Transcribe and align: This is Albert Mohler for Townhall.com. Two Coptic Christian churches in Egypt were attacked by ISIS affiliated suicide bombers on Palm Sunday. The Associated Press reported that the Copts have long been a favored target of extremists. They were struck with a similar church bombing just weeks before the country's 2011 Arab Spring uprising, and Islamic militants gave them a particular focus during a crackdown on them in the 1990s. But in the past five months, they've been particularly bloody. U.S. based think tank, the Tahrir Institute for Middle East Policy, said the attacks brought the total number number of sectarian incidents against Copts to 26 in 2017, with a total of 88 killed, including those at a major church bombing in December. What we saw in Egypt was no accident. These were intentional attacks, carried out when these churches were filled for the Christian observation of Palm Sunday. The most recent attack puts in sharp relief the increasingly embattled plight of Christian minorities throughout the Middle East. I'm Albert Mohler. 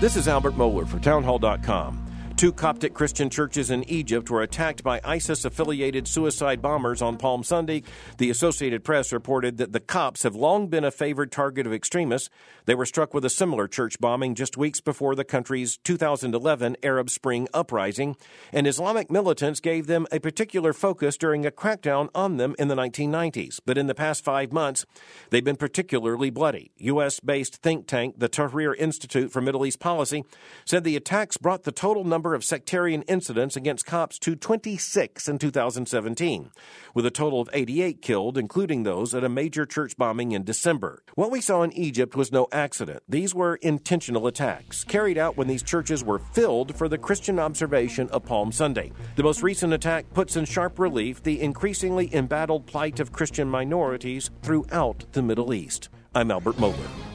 This 0.00 0.14
is 0.14 0.28
Albert 0.28 0.54
Mohler 0.54 0.86
for 0.86 1.00
Townhall.com. 1.00 2.07
Two 2.38 2.52
Coptic 2.52 2.94
Christian 2.94 3.30
churches 3.30 3.68
in 3.68 3.82
Egypt 3.90 4.30
were 4.30 4.42
attacked 4.42 4.84
by 4.84 5.00
ISIS 5.02 5.44
affiliated 5.44 6.06
suicide 6.06 6.62
bombers 6.62 7.02
on 7.02 7.16
Palm 7.16 7.42
Sunday. 7.42 7.82
The 8.18 8.30
Associated 8.30 8.84
Press 8.84 9.12
reported 9.12 9.56
that 9.56 9.72
the 9.72 9.80
Copts 9.80 10.22
have 10.22 10.36
long 10.36 10.68
been 10.68 10.84
a 10.84 10.92
favored 10.92 11.32
target 11.32 11.66
of 11.66 11.72
extremists. 11.72 12.30
They 12.66 12.76
were 12.76 12.86
struck 12.86 13.12
with 13.12 13.24
a 13.24 13.28
similar 13.28 13.66
church 13.66 13.98
bombing 13.98 14.36
just 14.36 14.56
weeks 14.56 14.80
before 14.80 15.16
the 15.16 15.24
country's 15.24 15.78
2011 15.78 16.76
Arab 16.84 17.10
Spring 17.10 17.48
uprising, 17.52 18.14
and 18.52 18.68
Islamic 18.68 19.10
militants 19.10 19.58
gave 19.58 19.88
them 19.88 20.06
a 20.12 20.20
particular 20.20 20.72
focus 20.72 21.16
during 21.16 21.44
a 21.44 21.50
crackdown 21.50 22.08
on 22.14 22.36
them 22.36 22.54
in 22.56 22.68
the 22.68 22.76
1990s. 22.76 23.58
But 23.66 23.78
in 23.78 23.88
the 23.88 23.96
past 23.96 24.22
five 24.22 24.52
months, 24.52 24.86
they've 25.30 25.42
been 25.42 25.56
particularly 25.56 26.30
bloody. 26.30 26.70
U.S. 26.76 27.18
based 27.18 27.56
think 27.56 27.88
tank, 27.88 28.14
the 28.18 28.28
Tahrir 28.28 28.76
Institute 28.78 29.32
for 29.32 29.40
Middle 29.40 29.66
East 29.66 29.80
Policy, 29.80 30.22
said 30.64 30.84
the 30.84 30.94
attacks 30.94 31.36
brought 31.36 31.64
the 31.64 31.72
total 31.72 32.04
number 32.04 32.27
number 32.28 32.36
of 32.36 32.44
sectarian 32.44 33.00
incidents 33.02 33.56
against 33.56 33.86
Copts 33.86 34.18
to 34.18 34.36
26 34.36 35.28
in 35.28 35.38
2017, 35.38 36.50
with 36.92 37.06
a 37.06 37.10
total 37.10 37.40
of 37.40 37.48
88 37.54 38.02
killed, 38.02 38.36
including 38.36 38.82
those 38.82 39.14
at 39.14 39.24
a 39.24 39.30
major 39.30 39.64
church 39.64 39.96
bombing 39.96 40.32
in 40.32 40.44
December. 40.44 41.02
What 41.14 41.30
we 41.30 41.40
saw 41.40 41.62
in 41.62 41.72
Egypt 41.72 42.14
was 42.14 42.30
no 42.30 42.46
accident. 42.52 43.02
These 43.08 43.34
were 43.34 43.56
intentional 43.62 44.26
attacks, 44.26 44.84
carried 44.84 45.16
out 45.16 45.38
when 45.38 45.48
these 45.48 45.62
churches 45.62 46.04
were 46.04 46.18
filled 46.18 46.76
for 46.76 46.86
the 46.86 46.98
Christian 46.98 47.38
observation 47.38 48.10
of 48.10 48.26
Palm 48.26 48.52
Sunday. 48.52 48.92
The 49.16 49.22
most 49.22 49.42
recent 49.42 49.72
attack 49.72 50.04
puts 50.12 50.36
in 50.36 50.44
sharp 50.44 50.78
relief 50.78 51.22
the 51.22 51.40
increasingly 51.40 52.14
embattled 52.14 52.66
plight 52.66 53.00
of 53.00 53.10
Christian 53.10 53.48
minorities 53.48 54.28
throughout 54.42 55.06
the 55.12 55.22
Middle 55.22 55.54
East. 55.54 55.88
I'm 56.14 56.30
Albert 56.30 56.56
Mohler. 56.56 57.07